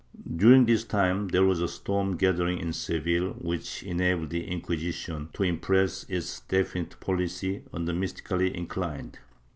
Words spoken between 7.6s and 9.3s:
on the mys tically inclined.